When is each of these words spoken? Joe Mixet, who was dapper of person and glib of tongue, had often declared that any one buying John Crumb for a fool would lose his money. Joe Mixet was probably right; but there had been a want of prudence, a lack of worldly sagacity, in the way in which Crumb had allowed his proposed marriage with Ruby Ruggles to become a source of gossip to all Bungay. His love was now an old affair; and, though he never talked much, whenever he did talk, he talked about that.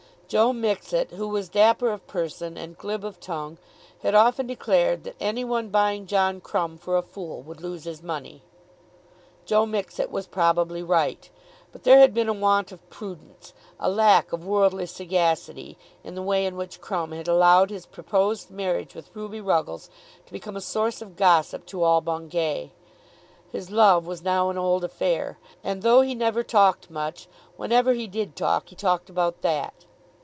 Joe 0.33 0.53
Mixet, 0.53 1.11
who 1.15 1.27
was 1.27 1.49
dapper 1.49 1.89
of 1.91 2.07
person 2.07 2.55
and 2.57 2.77
glib 2.77 3.03
of 3.03 3.19
tongue, 3.19 3.57
had 4.01 4.15
often 4.15 4.47
declared 4.47 5.03
that 5.03 5.17
any 5.19 5.43
one 5.43 5.67
buying 5.67 6.07
John 6.07 6.39
Crumb 6.39 6.77
for 6.77 6.95
a 6.95 7.01
fool 7.01 7.41
would 7.41 7.59
lose 7.59 7.83
his 7.83 8.01
money. 8.01 8.41
Joe 9.45 9.65
Mixet 9.65 10.09
was 10.09 10.27
probably 10.27 10.81
right; 10.81 11.29
but 11.73 11.83
there 11.83 11.97
had 11.99 12.13
been 12.13 12.29
a 12.29 12.33
want 12.33 12.71
of 12.71 12.89
prudence, 12.89 13.51
a 13.77 13.89
lack 13.89 14.31
of 14.31 14.45
worldly 14.47 14.85
sagacity, 14.85 15.77
in 16.01 16.15
the 16.15 16.23
way 16.23 16.45
in 16.45 16.55
which 16.55 16.79
Crumb 16.79 17.11
had 17.11 17.27
allowed 17.27 17.69
his 17.69 17.85
proposed 17.85 18.49
marriage 18.49 18.95
with 18.95 19.13
Ruby 19.13 19.41
Ruggles 19.41 19.89
to 20.27 20.31
become 20.31 20.55
a 20.55 20.61
source 20.61 21.01
of 21.01 21.17
gossip 21.17 21.65
to 21.65 21.83
all 21.83 21.99
Bungay. 21.99 22.71
His 23.51 23.69
love 23.69 24.07
was 24.07 24.23
now 24.23 24.49
an 24.49 24.57
old 24.57 24.85
affair; 24.85 25.39
and, 25.61 25.81
though 25.81 25.99
he 25.99 26.15
never 26.15 26.41
talked 26.41 26.89
much, 26.89 27.27
whenever 27.57 27.91
he 27.91 28.07
did 28.07 28.37
talk, 28.37 28.69
he 28.69 28.77
talked 28.77 29.09
about 29.09 29.41
that. 29.41 29.73